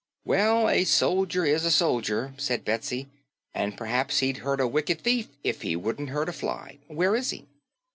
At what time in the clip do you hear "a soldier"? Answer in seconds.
0.67-1.45, 1.63-2.33